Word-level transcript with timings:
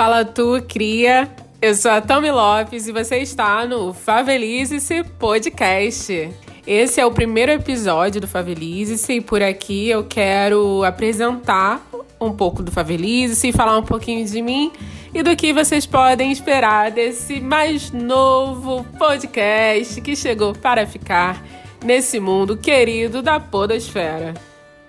Fala 0.00 0.24
tu, 0.24 0.64
cria. 0.66 1.28
Eu 1.60 1.74
sou 1.74 1.90
a 1.90 2.00
Tami 2.00 2.30
Lopes 2.30 2.88
e 2.88 2.92
você 2.92 3.18
está 3.18 3.66
no 3.66 3.92
Favelize-se 3.92 5.04
Podcast. 5.18 6.30
Esse 6.66 7.02
é 7.02 7.04
o 7.04 7.12
primeiro 7.12 7.52
episódio 7.52 8.18
do 8.18 8.26
Favelize-se 8.26 9.12
e 9.12 9.20
por 9.20 9.42
aqui 9.42 9.90
eu 9.90 10.02
quero 10.02 10.82
apresentar 10.84 11.86
um 12.18 12.32
pouco 12.32 12.62
do 12.62 12.72
Favelize-se 12.72 13.48
e 13.48 13.52
falar 13.52 13.76
um 13.76 13.82
pouquinho 13.82 14.24
de 14.24 14.40
mim 14.40 14.72
e 15.12 15.22
do 15.22 15.36
que 15.36 15.52
vocês 15.52 15.84
podem 15.84 16.32
esperar 16.32 16.90
desse 16.90 17.38
mais 17.38 17.90
novo 17.90 18.82
podcast 18.98 20.00
que 20.00 20.16
chegou 20.16 20.54
para 20.54 20.86
ficar 20.86 21.44
nesse 21.84 22.18
mundo 22.18 22.56
querido 22.56 23.20
da 23.20 23.38
podosfera. 23.38 24.32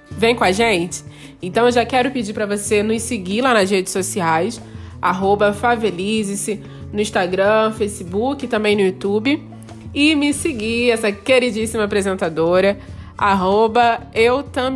Vem 0.09 0.37
com 0.37 0.45
a 0.45 0.53
gente? 0.53 1.03
Então 1.41 1.65
eu 1.65 1.71
já 1.73 1.85
quero 1.85 2.11
pedir 2.11 2.31
para 2.31 2.45
você 2.45 2.81
nos 2.81 3.01
seguir 3.01 3.41
lá 3.41 3.53
nas 3.53 3.69
redes 3.69 3.91
sociais, 3.91 4.61
arroba 5.01 5.53
Favelize-se, 5.53 6.61
no 6.91 7.01
Instagram, 7.01 7.71
Facebook 7.71 8.47
também 8.47 8.75
no 8.75 8.81
YouTube. 8.81 9.41
E 9.93 10.15
me 10.15 10.33
seguir, 10.33 10.91
essa 10.91 11.11
queridíssima 11.11 11.83
apresentadora, 11.83 12.79
arroba 13.17 13.99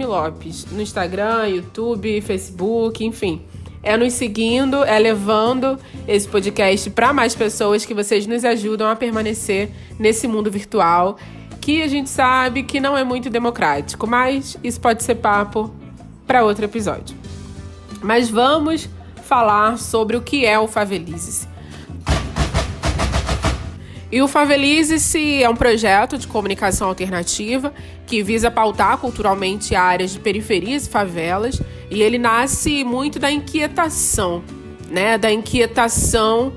Lopes, 0.05 0.65
no 0.71 0.81
Instagram, 0.81 1.47
YouTube, 1.47 2.19
Facebook, 2.21 3.05
enfim. 3.05 3.41
É 3.81 3.95
nos 3.95 4.13
seguindo, 4.13 4.83
é 4.83 4.97
levando 4.97 5.77
esse 6.07 6.27
podcast 6.27 6.89
para 6.89 7.13
mais 7.13 7.35
pessoas 7.35 7.85
que 7.85 7.93
vocês 7.93 8.25
nos 8.25 8.43
ajudam 8.43 8.89
a 8.89 8.95
permanecer 8.95 9.69
nesse 9.99 10.27
mundo 10.27 10.49
virtual 10.49 11.17
que 11.65 11.81
a 11.81 11.87
gente 11.87 12.11
sabe 12.11 12.61
que 12.61 12.79
não 12.79 12.95
é 12.95 13.03
muito 13.03 13.27
democrático, 13.27 14.05
mas 14.05 14.55
isso 14.63 14.79
pode 14.79 15.01
ser 15.01 15.15
papo 15.15 15.73
para 16.27 16.43
outro 16.43 16.63
episódio. 16.63 17.17
Mas 18.03 18.29
vamos 18.29 18.87
falar 19.25 19.77
sobre 19.77 20.15
o 20.15 20.21
que 20.21 20.45
é 20.45 20.57
o 20.57 20.67
Favelize-se. 20.67 21.47
E 24.11 24.21
o 24.21 24.27
Favelize-se 24.27 25.43
é 25.43 25.49
um 25.49 25.55
projeto 25.55 26.17
de 26.17 26.27
comunicação 26.27 26.87
alternativa 26.87 27.73
que 28.05 28.21
visa 28.23 28.51
pautar 28.51 28.97
culturalmente 28.99 29.75
áreas 29.75 30.11
de 30.11 30.19
periferias 30.19 30.85
e 30.85 30.89
favelas, 30.89 31.61
e 31.89 32.01
ele 32.01 32.17
nasce 32.17 32.83
muito 32.83 33.19
da 33.19 33.31
inquietação, 33.31 34.43
né, 34.89 35.17
da 35.17 35.31
inquietação 35.31 36.53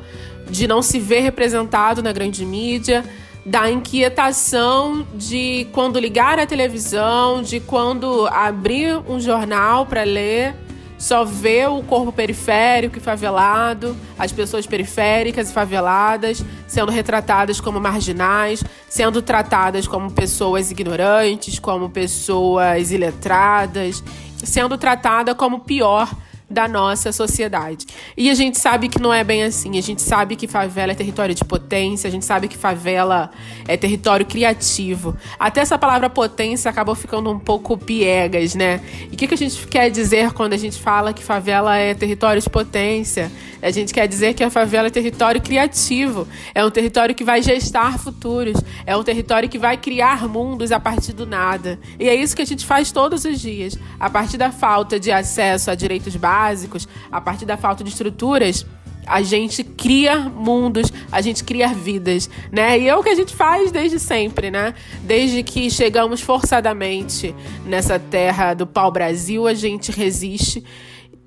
de 0.48 0.68
não 0.68 0.82
se 0.82 1.00
ver 1.00 1.20
representado 1.20 2.02
na 2.02 2.12
grande 2.12 2.44
mídia, 2.44 3.04
da 3.44 3.70
inquietação 3.70 5.06
de 5.14 5.66
quando 5.72 5.98
ligar 5.98 6.38
a 6.38 6.46
televisão, 6.46 7.42
de 7.42 7.60
quando 7.60 8.26
abrir 8.28 8.98
um 9.08 9.18
jornal 9.18 9.86
para 9.86 10.04
ler, 10.04 10.54
só 10.98 11.24
ver 11.24 11.68
o 11.68 11.82
corpo 11.82 12.12
periférico 12.12 12.98
e 12.98 13.00
favelado, 13.00 13.96
as 14.18 14.32
pessoas 14.32 14.66
periféricas 14.66 15.48
e 15.48 15.52
faveladas 15.52 16.44
sendo 16.66 16.90
retratadas 16.90 17.60
como 17.60 17.80
marginais, 17.80 18.62
sendo 18.88 19.22
tratadas 19.22 19.86
como 19.86 20.10
pessoas 20.10 20.70
ignorantes, 20.70 21.58
como 21.58 21.88
pessoas 21.88 22.90
iletradas, 22.90 24.02
sendo 24.44 24.76
tratada 24.76 25.34
como 25.34 25.60
pior 25.60 26.10
da 26.50 26.66
nossa 26.66 27.12
sociedade. 27.12 27.86
E 28.16 28.30
a 28.30 28.34
gente 28.34 28.58
sabe 28.58 28.88
que 28.88 29.00
não 29.00 29.12
é 29.12 29.22
bem 29.22 29.42
assim. 29.42 29.78
A 29.78 29.82
gente 29.82 30.00
sabe 30.00 30.34
que 30.34 30.46
favela 30.46 30.92
é 30.92 30.94
território 30.94 31.34
de 31.34 31.44
potência, 31.44 32.08
a 32.08 32.10
gente 32.10 32.24
sabe 32.24 32.48
que 32.48 32.56
favela 32.56 33.30
é 33.66 33.76
território 33.76 34.24
criativo. 34.24 35.14
Até 35.38 35.60
essa 35.60 35.76
palavra 35.76 36.08
potência 36.08 36.70
acabou 36.70 36.94
ficando 36.94 37.30
um 37.30 37.38
pouco 37.38 37.76
piegas, 37.76 38.54
né? 38.54 38.80
E 39.10 39.14
o 39.14 39.18
que, 39.18 39.26
que 39.26 39.34
a 39.34 39.38
gente 39.38 39.66
quer 39.66 39.90
dizer 39.90 40.32
quando 40.32 40.54
a 40.54 40.56
gente 40.56 40.80
fala 40.80 41.12
que 41.12 41.22
favela 41.22 41.76
é 41.76 41.92
território 41.92 42.40
de 42.40 42.48
potência? 42.48 43.30
A 43.60 43.70
gente 43.70 43.92
quer 43.92 44.06
dizer 44.06 44.34
que 44.34 44.42
a 44.44 44.50
favela 44.50 44.86
é 44.86 44.90
território 44.90 45.40
criativo, 45.40 46.28
é 46.54 46.64
um 46.64 46.70
território 46.70 47.14
que 47.14 47.24
vai 47.24 47.42
gestar 47.42 47.98
futuros, 47.98 48.56
é 48.86 48.96
um 48.96 49.02
território 49.02 49.48
que 49.48 49.58
vai 49.58 49.76
criar 49.76 50.28
mundos 50.28 50.70
a 50.70 50.78
partir 50.78 51.12
do 51.12 51.26
nada. 51.26 51.78
E 51.98 52.08
é 52.08 52.14
isso 52.14 52.36
que 52.36 52.42
a 52.42 52.46
gente 52.46 52.64
faz 52.64 52.92
todos 52.92 53.24
os 53.24 53.40
dias. 53.40 53.76
A 53.98 54.08
partir 54.08 54.36
da 54.36 54.52
falta 54.52 54.98
de 54.98 55.10
acesso 55.10 55.70
a 55.70 55.74
direitos 55.74 56.14
básicos, 56.14 56.37
a 57.10 57.20
partir 57.20 57.44
da 57.44 57.56
falta 57.56 57.82
de 57.82 57.90
estruturas, 57.90 58.64
a 59.08 59.22
gente 59.22 59.64
cria 59.64 60.20
mundos, 60.20 60.92
a 61.10 61.20
gente 61.20 61.42
cria 61.42 61.68
vidas, 61.68 62.28
né? 62.52 62.78
E 62.78 62.88
é 62.88 62.94
o 62.94 63.02
que 63.02 63.08
a 63.08 63.14
gente 63.14 63.34
faz 63.34 63.72
desde 63.72 63.98
sempre, 63.98 64.50
né? 64.50 64.74
Desde 65.02 65.42
que 65.42 65.70
chegamos 65.70 66.20
forçadamente 66.20 67.34
nessa 67.64 67.98
terra 67.98 68.52
do 68.52 68.66
pau-brasil, 68.66 69.48
a 69.48 69.54
gente 69.54 69.90
resiste 69.90 70.62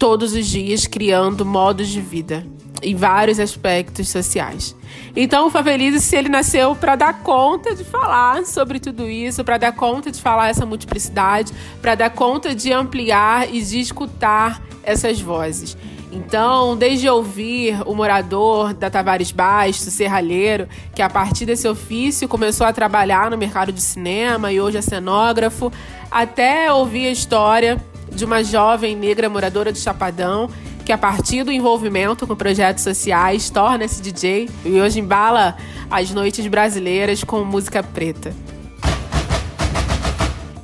todos 0.01 0.33
os 0.33 0.47
dias 0.47 0.87
criando 0.87 1.45
modos 1.45 1.87
de 1.87 2.01
vida 2.01 2.43
em 2.81 2.95
vários 2.95 3.39
aspectos 3.39 4.09
sociais. 4.09 4.75
Então, 5.15 5.45
o 5.45 5.51
Favelize 5.51 6.15
ele 6.15 6.27
nasceu 6.27 6.75
para 6.75 6.95
dar 6.95 7.21
conta 7.21 7.75
de 7.75 7.83
falar 7.83 8.43
sobre 8.47 8.79
tudo 8.79 9.07
isso, 9.07 9.43
para 9.43 9.59
dar 9.59 9.73
conta 9.73 10.11
de 10.11 10.19
falar 10.19 10.49
essa 10.49 10.65
multiplicidade, 10.65 11.53
para 11.83 11.93
dar 11.93 12.09
conta 12.09 12.55
de 12.55 12.73
ampliar 12.73 13.53
e 13.53 13.61
de 13.61 13.79
escutar 13.79 14.59
essas 14.81 15.21
vozes. 15.21 15.77
Então, 16.11 16.75
desde 16.75 17.07
ouvir 17.07 17.79
o 17.85 17.93
morador 17.93 18.73
da 18.73 18.89
Tavares 18.89 19.31
Baixo, 19.31 19.83
serralheiro, 19.91 20.67
que 20.95 21.03
a 21.03 21.09
partir 21.11 21.45
desse 21.45 21.67
ofício 21.67 22.27
começou 22.27 22.65
a 22.65 22.73
trabalhar 22.73 23.29
no 23.29 23.37
mercado 23.37 23.71
de 23.71 23.81
cinema 23.81 24.51
e 24.51 24.59
hoje 24.59 24.77
é 24.77 24.81
cenógrafo, 24.81 25.71
até 26.09 26.73
ouvir 26.73 27.05
a 27.05 27.11
história 27.11 27.79
de 28.11 28.25
uma 28.25 28.43
jovem 28.43 28.95
negra 28.95 29.29
moradora 29.29 29.71
de 29.71 29.79
Chapadão 29.79 30.49
que 30.85 30.91
a 30.91 30.97
partir 30.97 31.43
do 31.43 31.51
envolvimento 31.51 32.27
com 32.27 32.35
projetos 32.35 32.83
sociais 32.83 33.49
torna-se 33.49 34.01
DJ 34.01 34.49
e 34.65 34.81
hoje 34.81 34.99
embala 34.99 35.55
as 35.89 36.11
noites 36.11 36.45
brasileiras 36.47 37.23
com 37.23 37.43
música 37.43 37.81
preta. 37.81 38.33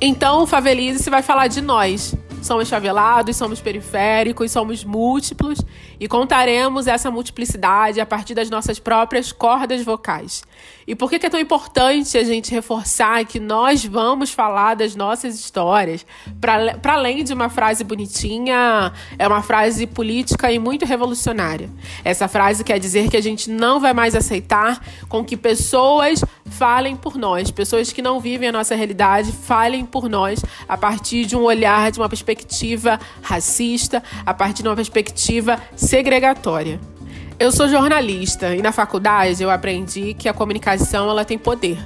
Então 0.00 0.42
o 0.42 0.46
Favelize 0.46 1.02
se 1.02 1.10
vai 1.10 1.22
falar 1.22 1.48
de 1.48 1.60
nós, 1.60 2.14
Somos 2.42 2.68
favelados, 2.68 3.36
somos 3.36 3.60
periféricos, 3.60 4.50
somos 4.50 4.84
múltiplos 4.84 5.58
e 5.98 6.06
contaremos 6.06 6.86
essa 6.86 7.10
multiplicidade 7.10 8.00
a 8.00 8.06
partir 8.06 8.34
das 8.34 8.48
nossas 8.48 8.78
próprias 8.78 9.32
cordas 9.32 9.82
vocais. 9.84 10.42
E 10.86 10.94
por 10.94 11.10
que 11.10 11.16
é 11.16 11.28
tão 11.28 11.38
importante 11.38 12.16
a 12.16 12.24
gente 12.24 12.50
reforçar 12.50 13.24
que 13.26 13.38
nós 13.38 13.84
vamos 13.84 14.32
falar 14.32 14.74
das 14.74 14.96
nossas 14.96 15.34
histórias? 15.34 16.06
Para 16.40 16.94
além 16.94 17.22
de 17.22 17.34
uma 17.34 17.50
frase 17.50 17.84
bonitinha, 17.84 18.92
é 19.18 19.28
uma 19.28 19.42
frase 19.42 19.86
política 19.86 20.50
e 20.50 20.58
muito 20.58 20.86
revolucionária. 20.86 21.68
Essa 22.02 22.26
frase 22.28 22.64
quer 22.64 22.78
dizer 22.78 23.10
que 23.10 23.16
a 23.16 23.22
gente 23.22 23.50
não 23.50 23.78
vai 23.80 23.92
mais 23.92 24.14
aceitar 24.14 24.82
com 25.08 25.24
que 25.24 25.36
pessoas 25.36 26.24
falem 26.50 26.96
por 26.96 27.16
nós, 27.16 27.50
pessoas 27.50 27.92
que 27.92 28.02
não 28.02 28.20
vivem 28.20 28.48
a 28.48 28.52
nossa 28.52 28.74
realidade 28.74 29.32
falem 29.32 29.84
por 29.84 30.08
nós 30.08 30.44
a 30.68 30.76
partir 30.76 31.24
de 31.24 31.36
um 31.36 31.42
olhar, 31.42 31.90
de 31.90 31.98
uma 31.98 32.08
perspectiva 32.08 32.98
racista, 33.22 34.02
a 34.24 34.34
partir 34.34 34.62
de 34.62 34.68
uma 34.68 34.76
perspectiva 34.76 35.60
segregatória. 35.76 36.80
Eu 37.38 37.52
sou 37.52 37.68
jornalista 37.68 38.54
e 38.54 38.60
na 38.60 38.72
faculdade 38.72 39.42
eu 39.42 39.50
aprendi 39.50 40.14
que 40.14 40.28
a 40.28 40.32
comunicação 40.32 41.08
ela 41.08 41.24
tem 41.24 41.38
poder. 41.38 41.78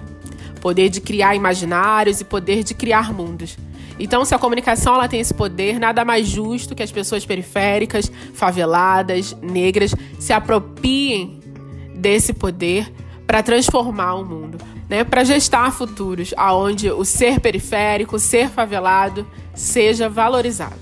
Poder 0.60 0.88
de 0.88 1.00
criar 1.00 1.34
imaginários 1.34 2.20
e 2.20 2.24
poder 2.24 2.62
de 2.62 2.72
criar 2.72 3.12
mundos. 3.12 3.58
Então, 3.98 4.24
se 4.24 4.34
a 4.34 4.38
comunicação 4.38 4.94
ela 4.94 5.06
tem 5.06 5.20
esse 5.20 5.34
poder, 5.34 5.78
nada 5.78 6.04
mais 6.04 6.26
justo 6.26 6.74
que 6.74 6.82
as 6.82 6.90
pessoas 6.90 7.26
periféricas, 7.26 8.10
faveladas, 8.32 9.36
negras 9.42 9.94
se 10.18 10.32
apropiem 10.32 11.40
desse 11.94 12.32
poder 12.32 12.90
para 13.32 13.42
transformar 13.42 14.16
o 14.16 14.26
mundo, 14.26 14.58
né? 14.90 15.04
Para 15.04 15.24
gestar 15.24 15.72
futuros 15.72 16.34
aonde 16.36 16.90
o 16.90 17.02
ser 17.02 17.40
periférico, 17.40 18.16
o 18.16 18.18
ser 18.18 18.50
favelado 18.50 19.26
seja 19.54 20.06
valorizado. 20.06 20.76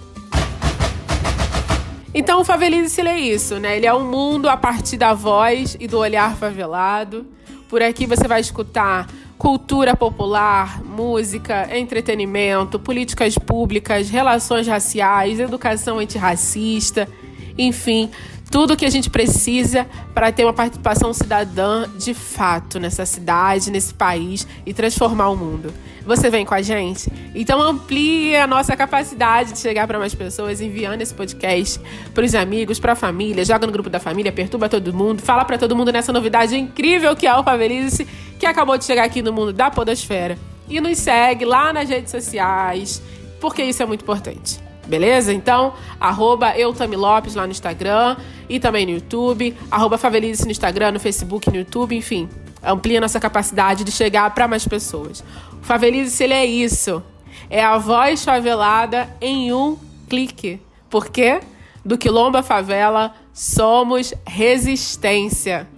Então 2.12 2.41
o 2.41 2.44
Favelize 2.44 3.00
é 3.02 3.20
isso, 3.20 3.61
né? 3.61 3.76
Ele 3.76 3.87
é 3.87 3.94
um 3.94 4.11
mundo 4.11 4.49
a 4.49 4.56
partir 4.56 4.97
da 4.97 5.14
voz 5.14 5.76
e 5.79 5.87
do 5.87 5.97
olhar 5.97 6.35
favelado. 6.35 7.25
Por 7.69 7.81
aqui 7.85 8.05
você 8.05 8.26
vai 8.26 8.41
escutar 8.41 9.06
cultura 9.38 9.94
popular, 9.94 10.82
música, 10.82 11.69
entretenimento, 11.79 12.81
políticas 12.81 13.38
públicas, 13.38 14.11
relações 14.11 14.67
raciais, 14.67 15.38
educação 15.38 16.00
antirracista, 16.00 17.08
enfim, 17.56 18.11
tudo 18.50 18.75
o 18.75 18.76
que 18.76 18.85
a 18.85 18.91
gente 18.91 19.08
precisa 19.08 19.87
para 20.12 20.32
ter 20.32 20.44
uma 20.44 20.52
participação 20.52 21.14
cidadã 21.14 21.88
de 21.97 22.12
fato 22.12 22.81
nessa 22.81 23.06
cidade, 23.06 23.70
nesse 23.70 23.94
país 23.94 24.47
e 24.67 24.75
transformar 24.75 25.29
o 25.29 25.37
mundo. 25.37 25.73
Você 26.05 26.29
vem 26.29 26.44
com 26.44 26.55
a 26.55 26.61
gente? 26.61 27.11
Então 27.35 27.61
amplie 27.62 28.35
a 28.37 28.47
nossa 28.47 28.76
capacidade 28.76 29.52
de 29.52 29.58
chegar 29.61 29.87
para 29.87 29.99
mais 29.99 30.14
pessoas 30.14 30.61
enviando 30.61 31.00
esse 31.00 31.14
podcast 31.14 31.81
para 32.12 32.25
os 32.25 32.35
amigos, 32.35 32.81
para 32.81 32.93
a 32.93 32.97
família, 32.97 33.44
joga 33.44 33.67
no 33.67 33.73
grupo 33.73 33.88
da 33.88 34.00
família, 34.00 34.32
perturba 34.32 34.69
todo 34.69 34.93
mundo, 34.93 35.23
fala 35.23 35.44
para 35.44 35.56
todo 35.56 35.76
mundo 35.76 35.93
nessa 35.93 36.12
novidade 36.12 36.56
incrível 36.56 37.14
que 37.14 37.29
é 37.29 37.35
o 37.35 37.44
Favelice, 37.44 38.06
que 38.38 38.46
acabou 38.46 38.76
de 38.76 38.85
chegar 38.85 39.05
aqui 39.05 39.23
no 39.23 39.32
mundo 39.32 39.53
da 39.53 39.70
podosfera. 39.70 40.37
E 40.69 40.81
nos 40.81 40.99
segue 40.99 41.44
lá 41.44 41.73
nas 41.73 41.88
redes 41.88 42.11
sociais, 42.11 43.03
porque 43.41 43.62
isso 43.62 43.82
é 43.82 43.87
muito 43.87 44.03
importante. 44.03 44.69
Beleza? 44.91 45.33
Então, 45.33 45.73
arroba 46.01 46.53
Lopes 46.97 47.37
lá 47.37 47.47
no 47.47 47.53
Instagram 47.53 48.17
e 48.49 48.59
também 48.59 48.85
no 48.85 48.91
YouTube, 48.91 49.57
arroba 49.71 49.97
Favelice 49.97 50.45
no 50.45 50.51
Instagram, 50.51 50.91
no 50.91 50.99
Facebook, 50.99 51.49
no 51.49 51.59
YouTube, 51.59 51.97
enfim. 51.97 52.29
Amplia 52.61 53.01
nossa 53.01 53.21
capacidade 53.21 53.85
de 53.85 53.93
chegar 53.93 54.35
para 54.35 54.49
mais 54.49 54.67
pessoas. 54.67 55.23
O 55.63 55.65
Favelice, 55.65 56.25
ele 56.25 56.35
é 56.35 56.45
isso. 56.45 57.01
É 57.49 57.63
a 57.63 57.79
voz 57.79 58.25
favelada 58.25 59.09
em 59.21 59.53
um 59.53 59.79
clique. 60.09 60.61
Por 60.91 61.09
quê? 61.09 61.41
Do 61.85 61.97
Quilombo 61.97 62.43
Favela, 62.43 63.15
somos 63.33 64.13
resistência. 64.27 65.69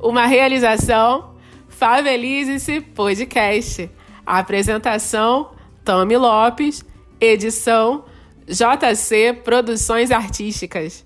Uma 0.00 0.26
realização 0.26 1.34
Favelize-se 1.68 2.80
Podcast. 2.80 3.90
Apresentação, 4.24 5.50
Tami 5.84 6.16
Lopes. 6.16 6.84
Edição, 7.20 8.04
JC 8.46 9.32
Produções 9.44 10.10
Artísticas. 10.10 11.04